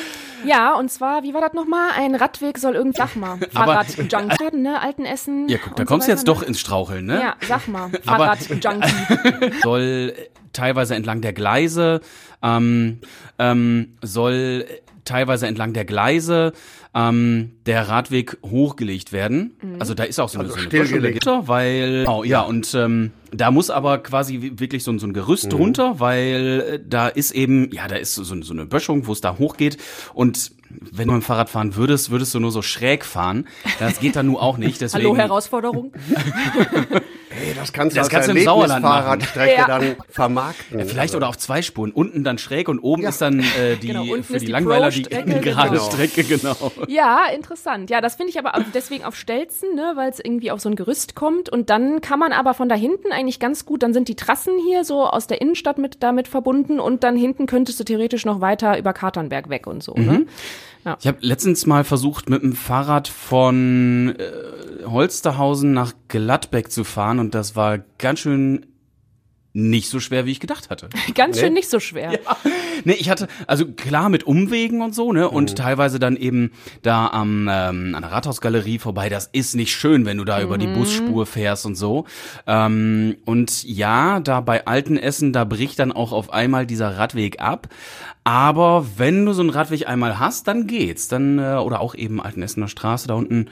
[0.46, 1.90] Ja, und zwar, wie war das nochmal?
[1.96, 5.48] Ein Radweg soll irgendwie, sag mal, Fahrrad-Junkie, ne, alten Essen.
[5.48, 7.14] Ja, guck, da kommst so du jetzt weiter, doch ins Straucheln, ne?
[7.14, 7.20] ne?
[7.20, 9.60] Ja, sag mal, Fahrrad-Junkie.
[9.62, 10.14] soll
[10.52, 12.00] teilweise entlang der Gleise,
[12.44, 12.98] ähm,
[13.38, 14.66] ähm, soll
[15.04, 16.52] teilweise entlang der Gleise
[16.94, 19.52] ähm, der Radweg hochgelegt werden.
[19.80, 23.10] Also da ist auch so eine, Also so eine dahinter, weil oh, ja und ähm,
[23.32, 27.32] da muss aber quasi wirklich so, ein- so ein Gerüst drunter, weil äh, da ist
[27.32, 29.76] eben ja da ist so, so eine Böschung, wo es da hochgeht
[30.14, 30.52] und
[30.90, 33.46] wenn du mit dem Fahrrad fahren würdest, würdest du nur so schräg fahren.
[33.78, 34.80] Das geht dann nur auch nicht.
[34.80, 35.92] Deswegen, Hallo, Herausforderung.
[37.44, 39.02] Hey, das kannst du Das kannst du im Sauerland machen.
[39.04, 39.66] Fahrradstrecke Ja.
[39.66, 40.80] dann vermarkten.
[40.80, 41.90] Vielleicht Also, oder auf zwei Spuren.
[41.92, 43.10] Unten dann schräg und oben Ja.
[43.10, 45.84] ist dann äh, die Genau, für die, die Langweiler die gerade genau.
[45.90, 46.56] Strecke, genau.
[46.88, 47.90] Ja, interessant.
[47.90, 50.68] Ja, das finde ich aber auch deswegen auf Stelzen, ne, weil es irgendwie auf so
[50.68, 51.48] ein Gerüst kommt.
[51.48, 54.54] Und dann kann man aber von da hinten eigentlich ganz gut, dann sind die Trassen
[54.66, 58.40] hier so aus der Innenstadt mit damit verbunden und dann hinten könntest du theoretisch noch
[58.40, 59.94] weiter über Katernberg weg und so.
[59.94, 60.26] Ne?
[61.00, 67.18] Ich habe letztens mal versucht, mit dem Fahrrad von äh, Holsterhausen nach Gladbeck zu fahren
[67.18, 68.66] und das war ganz schön
[69.56, 70.88] nicht so schwer, wie ich gedacht hatte.
[71.14, 72.18] Ganz schön nicht so schwer.
[72.82, 75.30] Nee, ich hatte, also klar mit Umwegen und so, ne?
[75.30, 76.50] Und teilweise dann eben
[76.82, 79.08] da am, ähm, an der Rathausgalerie vorbei.
[79.08, 82.04] Das ist nicht schön, wenn du da über die Busspur fährst und so.
[82.48, 87.68] Ähm, und ja, da bei Altenessen, da bricht dann auch auf einmal dieser Radweg ab.
[88.24, 91.06] Aber wenn du so einen Radweg einmal hast, dann geht's.
[91.06, 93.50] Dann, äh, oder auch eben Altenessener Straße da unten,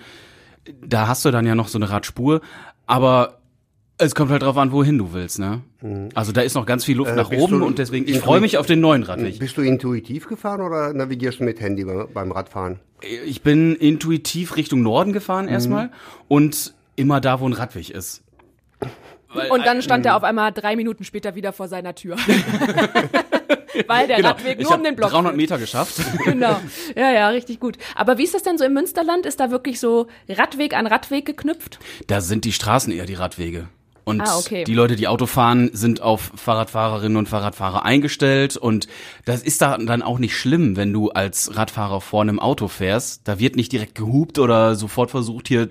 [0.85, 2.41] da hast du dann ja noch so eine Radspur.
[2.87, 3.38] Aber
[4.03, 5.62] es kommt halt drauf an, wohin du willst, ne?
[6.15, 8.41] Also da ist noch ganz viel Luft Äh, nach oben du und deswegen, ich freue
[8.41, 9.38] mich auf den neuen Radweg.
[9.38, 12.81] Bist du intuitiv gefahren oder navigierst du mit Handy beim, Radfahren?
[13.27, 15.91] Ich bin intuitiv Richtung Norden gefahren erstmal
[16.29, 18.23] und immer da, wo ein Radweg ist.
[19.35, 22.17] Weil, Und dann stand er auf einmal drei Minuten später wieder vor seiner Tür.
[23.87, 24.29] weil der Genau.
[24.29, 25.37] Radweg ich nur um hab den Block 300 führt.
[25.37, 26.01] Meter geschafft.
[26.25, 26.61] Genau.
[26.95, 27.79] Ja, ja, richtig gut.
[27.95, 29.27] Aber wie ist das denn so im Münsterland?
[29.27, 31.79] Ist da wirklich so Radweg an Radweg geknüpft?
[32.07, 33.69] Da sind die Straßen eher die Radwege.
[34.05, 34.65] Und Ah, okay.
[34.65, 38.57] die Leute, die Auto fahren, sind auf Fahrradfahrerinnen und Fahrradfahrer eingestellt.
[38.57, 38.88] Und
[39.25, 43.23] das ist da dann auch nicht schlimm, wenn du als Radfahrer vor einem Auto fährst.
[43.29, 45.69] Da wird nicht direkt gehupt oder sofort versucht, hier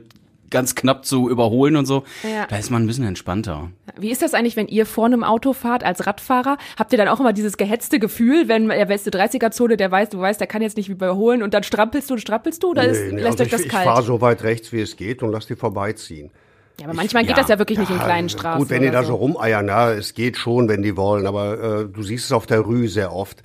[0.50, 2.04] ganz knapp zu überholen und so.
[2.24, 2.46] Ja.
[2.50, 3.70] Da ist man ein bisschen entspannter.
[3.98, 6.58] Wie ist das eigentlich, wenn ihr vor einem Auto fahrt als Radfahrer?
[6.78, 10.20] Habt ihr dann auch immer dieses gehetzte Gefühl, wenn der beste 30er-Zone, der weiß, du
[10.20, 13.00] weißt, der kann jetzt nicht überholen und dann strampelst du und strappelst du oder ist,
[13.00, 13.86] Nee, nee, lässt also euch das ich, ich kalt?
[13.86, 16.32] fahre so weit rechts, wie es geht und lass die vorbeiziehen.
[16.82, 17.38] Ja, aber manchmal geht ja.
[17.38, 18.60] das ja wirklich nicht in kleinen Ja, Straßen.
[18.60, 21.86] Gut, wenn die da so rumeiern, ja, es geht schon, wenn die wollen, aber äh,
[21.86, 23.44] du siehst es auf der Rue sehr oft,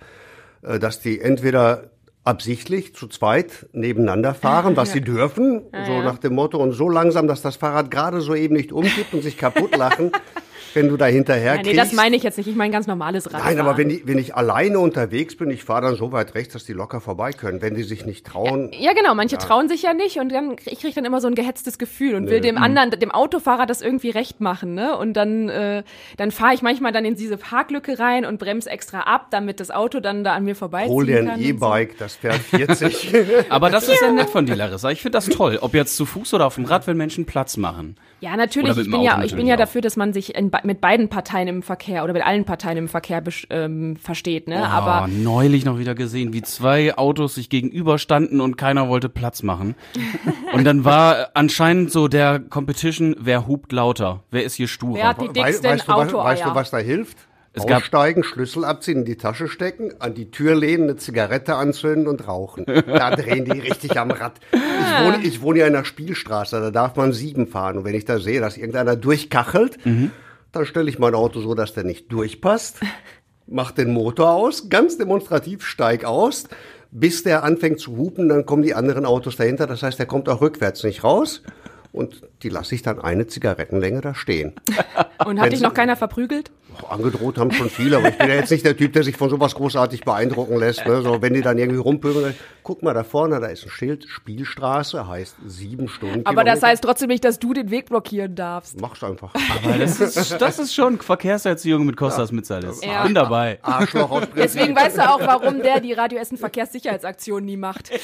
[0.62, 1.90] äh, dass die entweder
[2.24, 7.28] absichtlich zu zweit nebeneinander fahren, was sie dürfen, so nach dem Motto, und so langsam,
[7.28, 10.10] dass das Fahrrad gerade so eben nicht umkippt und sich kaputt lachen,
[10.76, 12.46] wenn du da hinterher Ja, nee, das meine ich jetzt nicht.
[12.46, 13.56] Ich meine ganz normales Radfahren.
[13.56, 16.52] Nein, aber wenn, die, wenn ich alleine unterwegs bin, ich fahre dann so weit rechts,
[16.52, 17.60] dass die locker vorbei können.
[17.62, 19.14] Wenn die sich nicht trauen, Ja, genau.
[19.14, 22.14] Manche trauen sich ja nicht und dann ich kriege dann immer so ein gehetztes Gefühl
[22.14, 22.42] und will Mhm.
[22.42, 24.96] dem anderen, dem Autofahrer das irgendwie recht machen, ne?
[24.96, 25.82] Und dann, äh,
[26.18, 29.70] dann fahre ich manchmal dann in diese Parklücke rein und bremse extra ab, damit das
[29.70, 31.40] Auto dann da an mir vorbeiziehen hol dir ein und so.
[31.48, 33.14] E-Bike, das fährt 40.
[33.48, 34.90] Aber das ist ja nett von dir, Larissa.
[34.90, 35.58] Ich finde das toll.
[35.62, 37.96] Ob jetzt zu Fuß oder auf dem Rad, wenn Menschen Platz machen.
[38.20, 38.76] Ja, natürlich.
[38.76, 41.62] Ich bin ja, ich bin ja dafür, dass man sich in, mit beiden Parteien im
[41.62, 44.66] Verkehr oder mit allen Parteien im Verkehr ähm, versteht, ne?
[44.68, 49.42] Aber oh, neulich noch wieder gesehen, wie zwei Autos sich gegenüberstanden und keiner wollte Platz
[49.42, 49.74] machen.
[50.52, 54.94] Und dann war anscheinend so der Competition, wer hupt lauter, wer ist hier sturer.
[54.94, 56.24] wer hat die dicksten weißt, du, was, Autoeier?
[56.24, 57.25] weißt du, was da hilft?
[57.56, 61.54] Es gab- Aussteigen, Schlüssel abziehen, in die Tasche stecken, an die Tür lehnen, eine Zigarette
[61.56, 62.64] anzünden und rauchen.
[62.66, 64.38] Da drehen die richtig am Rad.
[64.52, 64.60] Ich
[65.04, 67.78] wohne, ich wohne ja in einer Spielstraße, da darf man sieben fahren.
[67.78, 69.78] Und wenn ich da sehe, dass irgendeiner durchkachelt,
[70.52, 72.78] dann stelle ich mein Auto so, dass der nicht durchpasst,
[73.46, 76.44] mach den Motor aus, ganz demonstrativ steig aus,
[76.90, 79.66] bis der anfängt zu hupen, dann kommen die anderen Autos dahinter.
[79.66, 81.42] Das heißt, der kommt auch rückwärts nicht raus.
[81.92, 84.52] Und die lasse ich dann eine Zigarettenlänge da stehen.
[85.24, 86.50] Und hat dich noch keiner verprügelt?
[86.82, 89.16] Oh, Angedroht haben schon viele, aber ich bin ja jetzt nicht der Typ, der sich
[89.16, 90.86] von sowas großartig beeindrucken lässt.
[90.86, 91.02] Ne?
[91.02, 95.06] So, wenn die dann irgendwie rumpöbeln, guck mal da vorne, da ist ein Schild, Spielstraße,
[95.06, 96.26] heißt sieben Stunden.
[96.26, 98.80] Aber das heißt trotzdem nicht, dass du den Weg blockieren darfst.
[98.80, 99.32] Mach's einfach.
[99.62, 102.82] Aber das ist, das ist schon Verkehrserziehung mit Kostas Mitzalis.
[102.84, 102.98] Ja.
[102.98, 103.58] Ich bin dabei.
[103.62, 104.24] Arschloch aus.
[104.36, 107.90] Deswegen weißt du auch, warum der die Radio Essen Verkehrssicherheitsaktion nie macht.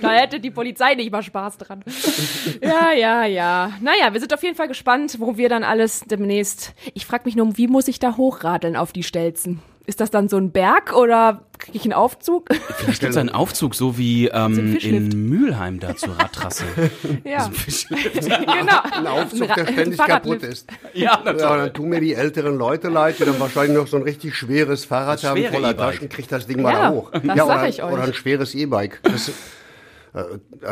[0.00, 1.82] da hätte die Polizei nicht mal Spaß dran.
[2.60, 3.72] Ja, ja, ja.
[3.80, 6.74] Naja, wir sind auf jeden Fall gespannt, wo wir dann alles demnächst.
[6.94, 9.60] Ich frage mich nur, wie muss ich da hochradeln auf die Stelzen?
[9.86, 12.48] Ist das dann so ein Berg oder kriege ich einen Aufzug?
[12.78, 15.12] Vielleicht gibt es einen Aufzug, so wie ähm, Fischlift.
[15.12, 16.64] in Mülheim da zur Radtrasse.
[17.24, 18.14] ja, Fischlift.
[18.22, 18.80] genau.
[18.96, 20.70] Ein Aufzug, Ein Ra- der ständig kaputt ist.
[20.94, 24.04] ja, Ja, dann tun mir die älteren Leute leid, die dann wahrscheinlich noch so ein
[24.04, 25.92] richtig schweres Fahrrad Das haben, schwere voller E-Bike.
[25.96, 27.10] Taschen, kriegt das Ding mal Ja, da hoch.
[27.10, 27.92] das ja, sag oder, ich euch.
[27.92, 29.00] oder ein schweres E-Bike.
[29.02, 29.28] Das,
[30.14, 30.22] äh,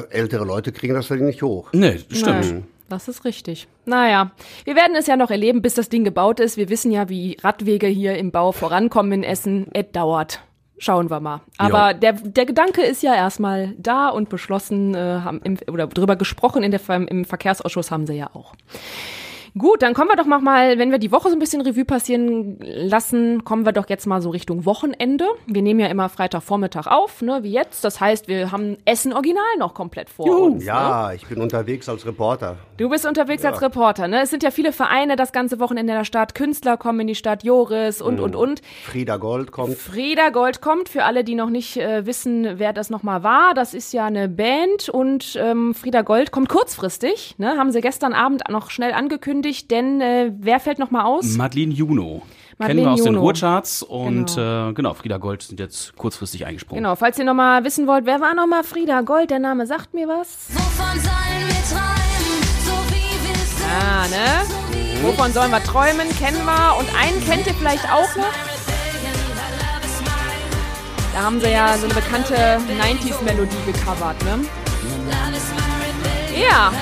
[0.09, 1.69] ältere Leute kriegen das Ding nicht hoch.
[1.73, 2.27] Nee, stimmt.
[2.27, 3.69] Nein, das ist richtig.
[3.87, 4.33] Naja,
[4.65, 6.57] wir werden es ja noch erleben, bis das Ding gebaut ist.
[6.57, 9.67] Wir wissen ja, wie Radwege hier im Bau vorankommen in Essen.
[9.73, 10.41] Es dauert.
[10.79, 11.41] Schauen wir mal.
[11.59, 16.17] Aber der, der Gedanke ist ja erstmal da und beschlossen, äh, haben im, oder drüber
[16.17, 18.55] gesprochen in der, im Verkehrsausschuss haben sie ja auch.
[19.57, 21.85] Gut, dann kommen wir doch noch mal, wenn wir die Woche so ein bisschen Revue
[21.85, 25.27] passieren lassen, kommen wir doch jetzt mal so Richtung Wochenende.
[25.47, 27.85] Wir nehmen ja immer Freitagvormittag auf, ne, wie jetzt.
[27.85, 30.61] Das heißt, wir haben Essen Original noch komplett vor uns.
[30.61, 30.65] Ne?
[30.65, 32.57] Ja, ich bin unterwegs als Reporter.
[32.79, 34.23] Du bist unterwegs als Reporter, ne?
[34.23, 36.35] Es sind ja viele Vereine das ganze Wochenende in der Stadt.
[36.35, 38.63] Künstler kommen in die Stadt, Joris und, und, und.
[38.85, 39.77] Frieda Gold kommt.
[39.77, 43.53] Frieda Gold kommt, für alle, die noch nicht äh, wissen, wer das nochmal war.
[43.53, 47.59] Das ist ja eine Band und ähm, Frieda Gold kommt kurzfristig, ne?
[47.59, 51.37] Haben sie gestern Abend noch schnell angekündigt, denn äh, wer fällt nochmal aus?
[51.37, 52.23] Madeleine Juno.
[52.59, 53.21] Kennen Madeleine wir aus den Juno.
[53.21, 54.71] Ruhrcharts und genau.
[54.71, 56.83] Äh, genau, Frieda Gold sind jetzt kurzfristig eingesprungen.
[56.83, 59.31] Genau, falls ihr nochmal wissen wollt, wer war nochmal Frieda Gold?
[59.31, 60.49] Der Name sagt mir was.
[60.51, 63.67] Wovon sollen wir träumen, so wie wir sind?
[63.69, 64.45] Ah, ne?
[64.47, 66.09] So wie Wovon sollen wir träumen?
[66.19, 66.77] Kennen wir.
[66.79, 68.33] Und einen kennt ihr vielleicht auch noch.
[71.15, 72.35] Da haben sie ja so eine bekannte
[72.81, 74.39] 90s-Melodie gecovert, ne?
[76.35, 76.73] Ja,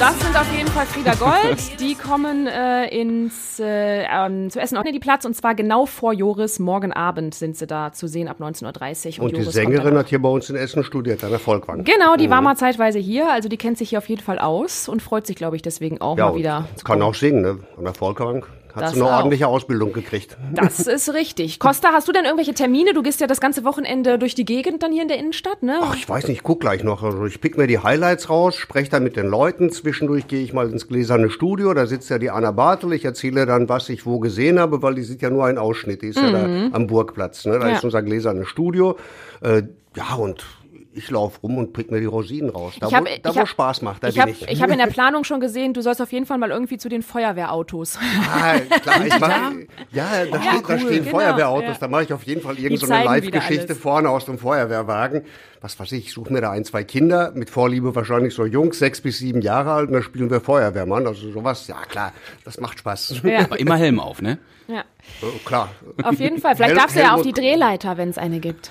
[0.00, 1.60] das sind auf jeden Fall Frieda Gold.
[1.80, 6.14] Die kommen äh, ins äh, ähm, zu Essen Ordne die Platz und zwar genau vor
[6.14, 6.58] Joris.
[6.58, 9.24] Morgen Abend sind sie da zu sehen ab 19.30 Uhr.
[9.24, 11.84] Und die Joris kommt Sängerin hat hier bei uns in Essen studiert, an der Volkwang.
[11.84, 14.88] Genau, die war mal zeitweise hier, also die kennt sich hier auf jeden Fall aus
[14.88, 16.66] und freut sich, glaube ich, deswegen auch Ja, mal und wieder.
[16.82, 17.58] kann auch singen, ne?
[17.76, 18.46] An der Volkwang.
[18.74, 19.16] Hat Das sie eine auch.
[19.18, 20.36] ordentliche Ausbildung gekriegt.
[20.52, 21.58] Das ist richtig.
[21.58, 22.94] Costa, hast du denn irgendwelche Termine?
[22.94, 25.78] Du gehst ja das ganze Wochenende durch die Gegend dann hier in der Innenstadt, ne?
[25.82, 27.02] Ach, ich weiß nicht, ich guck gleich noch.
[27.02, 29.70] Also ich pick mir die Highlights raus, spreche dann mit den Leuten.
[29.70, 32.92] Zwischendurch gehe ich mal ins gläserne Studio, da sitzt ja die Anna Bartel.
[32.92, 36.02] Ich erzähle dann, was ich wo gesehen habe, weil die sieht ja nur ein Ausschnitt.
[36.02, 37.46] Die ist ja da am Burgplatz.
[37.46, 37.58] Ne?
[37.58, 37.74] Da Ja.
[37.76, 38.96] ist unser gläsernes Studio.
[39.40, 39.62] Äh,
[39.96, 40.44] ja, und
[40.92, 42.74] ich laufe rum und pick mir die Rosinen raus.
[42.80, 44.48] Da, Ich hab- wo, da ich wo hab- Spaß macht, da ich bin habe ich.
[44.48, 46.88] ich hab in der Planung schon gesehen, du sollst auf jeden Fall mal irgendwie zu
[46.88, 47.96] den Feuerwehrautos.
[48.32, 49.52] Ah, klar, ich mach,
[49.92, 51.76] ja, da, steht, da cool, stehen genau, Feuerwehrautos, ja.
[51.80, 55.22] da mache ich auf jeden Fall irgendeine so Live-Geschichte vorne aus dem Feuerwehrwagen.
[55.60, 58.78] Was weiß ich, ich suche mir da ein, zwei Kinder, mit Vorliebe wahrscheinlich so Jungs,
[58.78, 62.12] sechs bis sieben Jahre alt, und da spielen wir Feuerwehrmann, also sowas, ja klar,
[62.44, 63.20] das macht Spaß.
[63.22, 63.40] Ja.
[63.44, 64.38] Aber immer Helm auf, ne?
[64.70, 64.84] Ja.
[65.22, 65.68] Oh, klar,
[66.02, 66.56] Auf jeden Fall.
[66.56, 68.70] Vielleicht Hel- darfst du ja auf Helmut- die Drehleiter, wenn es eine gibt.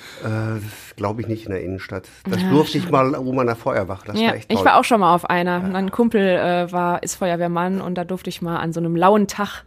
[0.96, 2.08] glaube ich nicht in der Innenstadt.
[2.30, 4.58] Das durfte ich mal oben an der Feuerwache, das Ja, war echt toll.
[4.60, 5.60] ich war auch schon mal auf einer.
[5.60, 9.28] Mein Kumpel äh, war, ist Feuerwehrmann und da durfte ich mal an so einem lauen
[9.28, 9.64] Tag,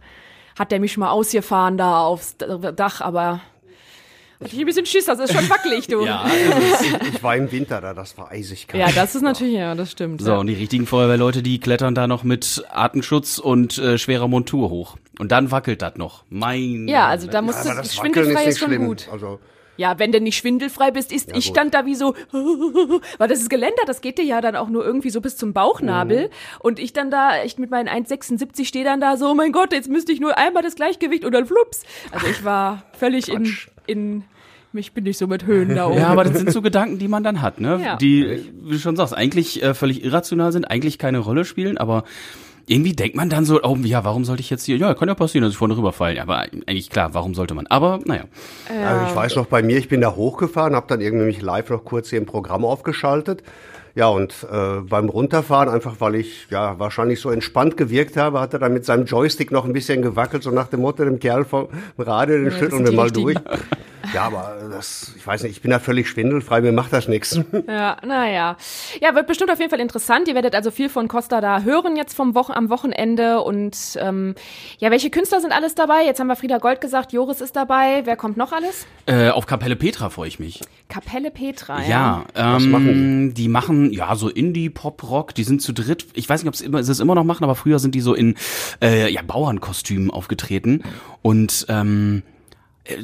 [0.57, 3.41] hat der mich mal ausgefahren da aufs Dach, aber
[4.41, 6.01] hatte ich ein bisschen Schiss, das ist schon wackelig, du.
[6.05, 6.25] Ja.
[7.13, 8.81] ich war im Winter da, das war eisig kalt.
[8.83, 10.21] Ja, das ist natürlich, ja, das stimmt.
[10.21, 10.37] So, ja.
[10.37, 14.97] und die richtigen Feuerwehrleute, die klettern da noch mit Atemschutz und äh, schwerer Montur hoch.
[15.19, 16.23] Und dann wackelt das noch.
[16.29, 16.87] Mein.
[16.87, 18.85] Ja, also da musst Aber du, ist schwindelfrei nicht ist schon schlimm.
[18.87, 19.09] gut.
[19.11, 19.39] Also,
[19.77, 21.55] Ja, wenn du nicht schwindelfrei bist, ist, ich gut.
[21.55, 22.15] stand da wie so,
[23.19, 25.53] weil das ist Geländer, das geht dir ja dann auch nur irgendwie so bis zum
[25.53, 26.29] Bauchnabel.
[26.59, 29.71] Und ich dann da, echt mit meinen 1,76 stehe dann da so, oh mein Gott,
[29.71, 31.83] jetzt müsste ich nur einmal das Gleichgewicht und dann flups.
[32.11, 34.23] Also ich war völlig in, in,
[34.71, 35.99] mich bin ich so mit Höhen da oben.
[35.99, 37.79] Ja, aber das sind so Gedanken, die man dann hat, ne?
[37.83, 37.95] Ja.
[37.97, 42.03] Die, wie du schon sagst, eigentlich äh, völlig irrational sind, eigentlich keine Rolle spielen, aber
[42.67, 45.15] irgendwie denkt man dann so, oh, ja, warum sollte ich jetzt hier, ja, kann ja
[45.15, 46.19] passieren, dass ich vorne rüberfallen.
[46.19, 47.67] Aber eigentlich klar, warum sollte man?
[47.67, 48.23] Aber, naja.
[48.69, 51.69] Also ich weiß noch, bei mir, ich bin da hochgefahren, habe dann irgendwie mich live
[51.69, 53.43] noch kurz hier im Programm aufgeschaltet.
[53.95, 58.53] Ja, und äh, beim Runterfahren, einfach weil ich ja wahrscheinlich so entspannt gewirkt habe, hat
[58.53, 61.45] er dann mit seinem Joystick noch ein bisschen gewackelt, so nach dem Motto, dem Kerl
[61.45, 61.67] vom
[61.99, 63.37] Radio, den das schütteln wir die mal durch.
[64.13, 67.39] Ja, aber das, ich weiß nicht, ich bin da völlig schwindelfrei, mir macht das nichts.
[67.67, 68.57] Ja, naja.
[68.99, 70.27] Ja, wird bestimmt auf jeden Fall interessant.
[70.27, 73.41] Ihr werdet also viel von Costa da hören jetzt vom Wochen am Wochenende.
[73.41, 74.35] Und ähm,
[74.79, 76.03] ja, welche Künstler sind alles dabei?
[76.03, 78.01] Jetzt haben wir Frieda Gold gesagt, Joris ist dabei.
[78.05, 78.85] Wer kommt noch alles?
[79.05, 80.61] Äh, auf Kapelle Petra freue ich mich.
[80.89, 81.87] Kapelle Petra, ja.
[81.87, 83.47] Ja, ähm, Was machen die?
[83.47, 86.05] machen ja so Indie Pop Rock, die sind zu dritt.
[86.13, 88.35] Ich weiß nicht, ob sie es immer noch machen, aber früher sind die so in
[88.81, 90.83] äh, ja Bauernkostümen aufgetreten
[91.21, 92.23] und ähm,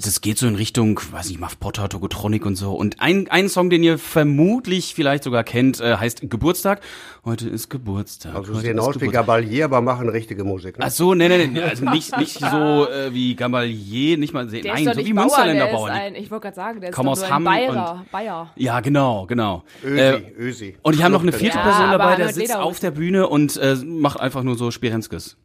[0.02, 2.74] das geht so in Richtung, weiß nicht, Muff Potter, Togotronic und so.
[2.74, 6.82] Und ein, ein Song, den ihr vermutlich vielleicht sogar kennt, äh, heißt Geburtstag.
[7.24, 8.36] Heute ist Geburtstag.
[8.36, 9.08] Also heute sehen aus wie.
[9.08, 10.78] Gabalier, aber machen richtige Musik.
[10.80, 10.86] Ne?
[10.86, 14.64] Ach so, nee, nee, nee, also nicht, nicht so äh, wie Gabalier, nicht mal, Der
[14.74, 15.92] nein, so wie Bauer, Münsterländer der ist Bauern.
[15.92, 18.06] ein, ich wollte gerade sagen, der ist Komm doch aus nur ein Hamm Bayer.
[18.12, 18.52] Bayer.
[18.58, 19.64] Ja, genau, genau.
[19.82, 20.78] Ösi, Äh, Ösi.
[20.82, 22.64] Und die haben noch eine vierte Ja, Person dabei, der sitzt Lederhosen.
[22.70, 25.38] auf der Bühne und äh, macht einfach nur so Spirenskes.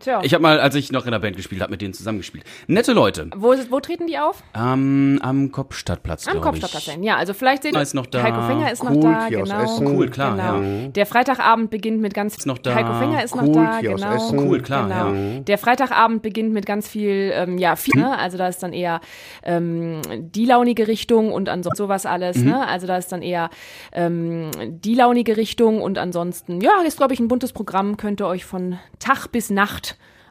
[0.00, 0.20] Tja.
[0.22, 2.44] Ich habe mal, als ich noch in der Band gespielt habe, mit denen zusammengespielt.
[2.66, 3.28] Nette Leute.
[3.36, 4.42] wo, wo treten die auf?
[4.54, 6.62] Ähm, am Kopfstadtplatz, Am glaube ich.
[6.62, 6.98] Kopfstadtplatz.
[7.02, 8.22] Ja, also vielleicht sehen Ist noch da.
[8.22, 9.62] Heiko Fenger ist noch Cool, da, hier aus genau.
[9.62, 9.86] Essen.
[9.86, 10.62] Cool, klar, genau.
[10.62, 10.88] ja.
[10.88, 12.74] Der Freitagabend beginnt mit ganz Ist noch da.
[12.74, 14.14] Heiko Fenger ist noch Cool, da, hier aus genau.
[14.14, 14.38] Essen.
[14.38, 15.12] Cool, klar, genau.
[15.12, 15.40] ja.
[15.40, 18.18] Der Freitagabend beginnt mit ganz viel, ähm, ja, viel, ne?
[18.18, 19.00] also da ist dann eher
[19.44, 22.44] ähm, die launige Richtung und ansonsten sowas alles, Mhm.
[22.50, 22.66] ne?
[22.66, 23.50] Also da ist dann eher
[23.92, 28.26] ähm, die launige Richtung und ansonsten, ja, ist glaube ich ein buntes Programm, könnt ihr
[28.26, 29.81] euch von Tag bis Nacht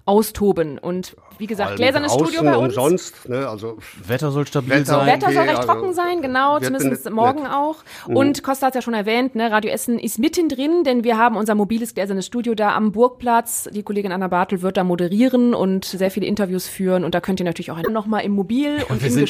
[0.05, 2.75] austoben und wie gesagt, gläsernes Studio bei uns.
[2.75, 5.07] umsonst, ne, also Wetter soll stabil Wetter- sein.
[5.07, 7.51] Wetter soll recht also trocken sein, genau, zumindest morgen nett.
[7.51, 7.77] auch.
[8.07, 11.55] Und Costa hat ja schon erwähnt, ne, Radio Essen ist mittendrin, denn wir haben unser
[11.55, 13.69] mobiles gläsernes Studio da am Burgplatz.
[13.71, 17.03] Die Kollegin Anna Bartel wird da moderieren und sehr viele Interviews führen.
[17.03, 19.27] Und da könnt ihr natürlich auch noch mal im Mobil und wir im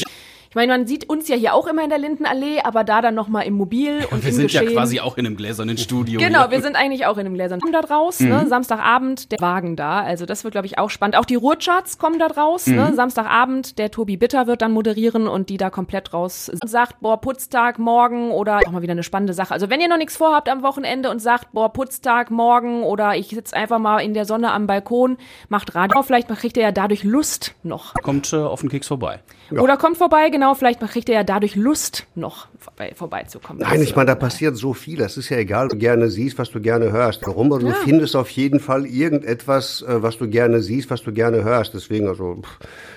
[0.52, 3.16] Ich meine, man sieht uns ja hier auch immer in der Lindenallee, aber da dann
[3.16, 4.66] noch mal im Mobil und Wir im sind Geschehen.
[4.66, 6.20] ja quasi auch in einem gläsernen Studio.
[6.20, 6.52] Genau, hier.
[6.52, 7.62] wir sind eigentlich auch in einem Gläsern.
[7.62, 8.46] Kommen da draus, ne?
[8.48, 10.02] Samstagabend, der Wagen da.
[10.02, 11.16] Also das wird, glaube ich, auch spannend.
[11.16, 12.92] Auch die Ruhrcharts kommen da draus, ne?
[12.94, 17.80] Samstagabend, der Tobi Bitter wird dann moderieren und die da komplett raus sagt, boah, Putztag
[17.80, 19.54] morgen oder auch mal wieder eine spannende Sache.
[19.54, 23.30] Also wenn ihr noch nichts vorhabt am Wochenende und sagt, boah, Putztag morgen oder ich
[23.30, 25.16] sitze einfach mal in der Sonne am Balkon,
[25.48, 26.02] macht Radio.
[26.04, 27.94] Vielleicht kriegt ihr ja dadurch Lust noch.
[28.04, 29.22] Kommt äh, auf den Keks vorbei.
[29.52, 33.62] Oder kommt vorbei, genau, vielleicht kriegt ihr ja dadurch Lust noch vorbei, vorbeizukommen.
[33.62, 35.02] Nein, ich meine, da passiert so viel.
[35.02, 37.22] Es ist ja egal, was du gerne siehst, was du gerne hörst.
[37.26, 37.52] Warum?
[37.52, 41.44] Aber du findest auf jeden Fall irgendetwas, äh, was du gerne siehst, was du gerne
[41.44, 41.74] hörst.
[41.74, 42.42] Deswegen, also,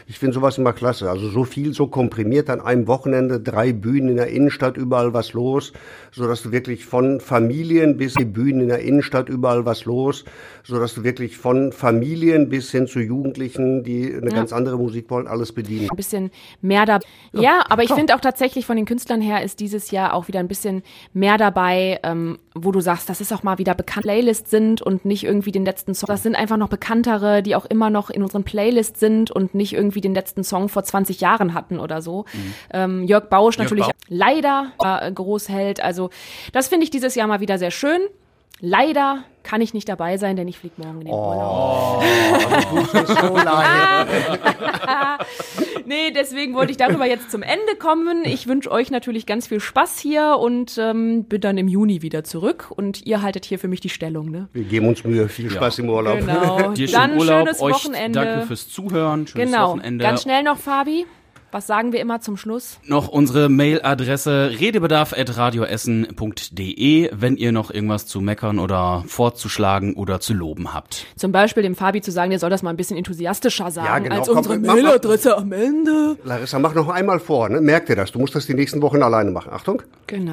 [0.07, 1.09] ich finde sowas immer klasse.
[1.11, 5.33] Also so viel, so komprimiert an einem Wochenende, drei Bühnen in der Innenstadt, überall was
[5.33, 5.73] los,
[6.13, 10.25] so dass du wirklich von Familien bis die Bühnen in der Innenstadt, überall was los,
[10.63, 15.11] so dass du wirklich von Familien bis hin zu Jugendlichen, die eine ganz andere Musik
[15.11, 15.89] wollen, alles bedienen.
[15.91, 16.31] ein bisschen
[16.61, 17.01] mehr da.
[17.41, 20.41] Ja, aber ich finde auch tatsächlich von den Künstlern her ist dieses Jahr auch wieder
[20.41, 24.51] ein bisschen mehr dabei, ähm, wo du sagst, das ist auch mal wieder bekannt Playlists
[24.51, 26.07] sind und nicht irgendwie den letzten Song.
[26.07, 29.73] Das sind einfach noch bekanntere, die auch immer noch in unseren Playlists sind und nicht
[29.73, 32.25] irgendwie den letzten Song vor 20 Jahren hatten oder so.
[32.73, 33.95] Ähm, Jörg Bausch natürlich Bausch.
[34.09, 35.81] leider äh, Großheld.
[35.81, 36.11] Also
[36.53, 38.01] das finde ich dieses Jahr mal wieder sehr schön.
[38.61, 42.03] Leider kann ich nicht dabei sein, denn ich fliege morgen in den Urlaub.
[43.07, 44.07] so leid.
[45.87, 48.25] Nee, deswegen wollte ich darüber jetzt zum Ende kommen.
[48.25, 52.25] Ich wünsche euch natürlich ganz viel Spaß hier und ähm, bin dann im Juni wieder
[52.25, 52.71] zurück.
[52.71, 54.49] Und ihr haltet hier für mich die Stellung, ne?
[54.55, 55.29] Wir geben uns Mühe.
[55.29, 56.21] Viel Spaß im Urlaub.
[56.21, 56.73] Genau.
[56.73, 58.19] Dir dann schönen Urlaub, schönes euch Wochenende.
[58.21, 59.71] danke fürs Zuhören, schönes genau.
[59.73, 60.03] Wochenende.
[60.03, 61.05] Ganz schnell noch, Fabi.
[61.55, 62.81] Was sagen wir immer zum Schluss?
[62.85, 70.75] Noch unsere Mailadresse redebedarf.radioessen.de, wenn ihr noch irgendwas zu meckern oder vorzuschlagen oder zu loben
[70.75, 71.07] habt.
[71.15, 74.01] Zum Beispiel dem Fabi zu sagen, der soll das mal ein bisschen enthusiastischer sagen Ja,
[74.01, 74.17] genau.
[74.17, 74.59] als Komm, unsere.
[74.59, 76.17] Mailadresse am Ende.
[76.25, 77.49] Larissa, mach noch einmal vor.
[77.49, 77.61] Ne?
[77.61, 78.11] Merk dir das.
[78.11, 79.53] Du musst das die nächsten Wochen alleine machen.
[79.53, 79.81] Achtung.
[80.09, 80.33] Genau.